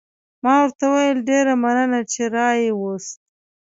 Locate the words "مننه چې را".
1.63-2.49